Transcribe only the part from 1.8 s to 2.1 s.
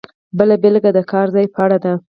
ده.